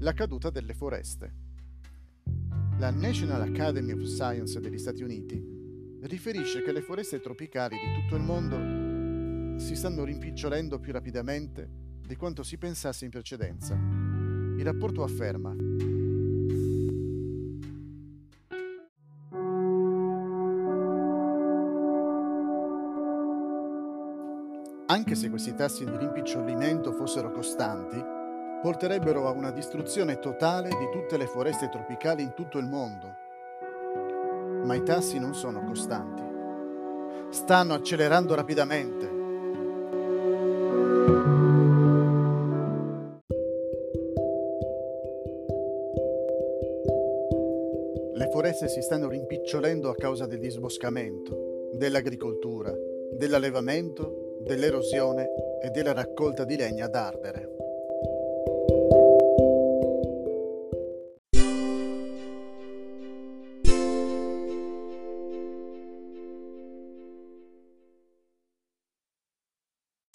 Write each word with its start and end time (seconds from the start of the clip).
la 0.00 0.12
caduta 0.14 0.50
delle 0.50 0.74
foreste. 0.74 1.48
La 2.78 2.90
National 2.90 3.42
Academy 3.42 3.92
of 3.92 4.02
Science 4.04 4.58
degli 4.58 4.78
Stati 4.78 5.02
Uniti 5.02 5.98
riferisce 6.02 6.62
che 6.62 6.72
le 6.72 6.80
foreste 6.80 7.20
tropicali 7.20 7.76
di 7.76 8.00
tutto 8.00 8.16
il 8.16 8.22
mondo 8.22 9.58
si 9.58 9.74
stanno 9.74 10.04
rimpicciolendo 10.04 10.78
più 10.78 10.92
rapidamente 10.92 11.68
di 12.06 12.16
quanto 12.16 12.42
si 12.42 12.56
pensasse 12.56 13.04
in 13.04 13.10
precedenza. 13.10 13.74
Il 13.74 14.64
rapporto 14.64 15.02
afferma 15.02 15.54
Anche 24.86 25.14
se 25.14 25.28
questi 25.28 25.54
tassi 25.54 25.84
di 25.84 25.96
rimpicciolimento 25.96 26.92
fossero 26.92 27.30
costanti, 27.30 28.19
porterebbero 28.60 29.26
a 29.26 29.30
una 29.30 29.50
distruzione 29.50 30.18
totale 30.18 30.68
di 30.68 30.88
tutte 30.92 31.16
le 31.16 31.26
foreste 31.26 31.68
tropicali 31.68 32.22
in 32.22 32.34
tutto 32.34 32.58
il 32.58 32.66
mondo. 32.66 33.16
Ma 34.64 34.74
i 34.74 34.82
tassi 34.82 35.18
non 35.18 35.34
sono 35.34 35.64
costanti. 35.64 36.22
Stanno 37.30 37.74
accelerando 37.74 38.34
rapidamente. 38.34 39.18
Le 48.14 48.28
foreste 48.30 48.68
si 48.68 48.82
stanno 48.82 49.08
rimpicciolendo 49.08 49.88
a 49.88 49.94
causa 49.94 50.26
del 50.26 50.38
disboscamento, 50.38 51.70
dell'agricoltura, 51.72 52.72
dell'allevamento 53.12 54.36
dell'erosione 54.42 55.28
e 55.62 55.70
della 55.70 55.92
raccolta 55.92 56.44
di 56.44 56.56
legna 56.56 56.86
ad 56.86 56.94
ardere. 56.94 57.59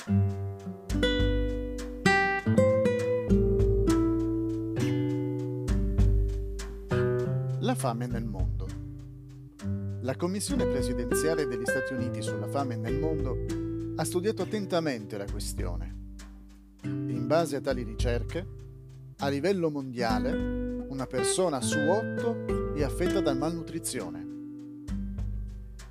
La 0.07 0.13
fame 7.73 8.05
nel 8.05 8.25
mondo. 8.25 8.67
La 10.01 10.15
Commissione 10.15 10.67
presidenziale 10.67 11.47
degli 11.47 11.65
Stati 11.65 11.93
Uniti 11.93 12.21
sulla 12.21 12.47
fame 12.47 12.75
nel 12.75 12.99
mondo 12.99 13.35
ha 13.95 14.03
studiato 14.03 14.43
attentamente 14.43 15.17
la 15.17 15.25
questione. 15.25 15.95
In 16.83 17.25
base 17.25 17.55
a 17.55 17.61
tali 17.61 17.81
ricerche, 17.81 18.47
a 19.17 19.27
livello 19.27 19.71
mondiale, 19.71 20.85
una 20.87 21.07
persona 21.07 21.61
su 21.61 21.79
otto 21.79 22.73
è 22.75 22.83
affetta 22.83 23.21
da 23.21 23.33
malnutrizione. 23.33 24.34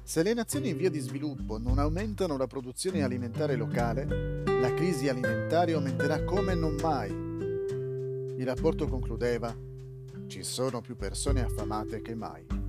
Se 0.07 0.23
le 0.23 0.35
nazioni 0.35 0.69
in 0.69 0.77
via 0.77 0.91
di 0.91 0.99
sviluppo 0.99 1.57
non 1.59 1.79
aumentano 1.79 2.37
la 2.37 2.47
produzione 2.47 3.03
alimentare 3.03 3.57
locale, 3.57 4.43
la 4.45 4.75
crisi 4.75 5.09
alimentare 5.09 5.73
aumenterà 5.73 6.25
come 6.25 6.55
non 6.55 6.75
mai. 6.75 7.09
Il 8.39 8.45
rapporto 8.45 8.87
concludeva, 8.87 9.57
ci 10.27 10.43
sono 10.43 10.83
più 10.83 10.95
persone 10.95 11.43
affamate 11.43 12.03
che 12.03 12.15
mai. 12.15 12.64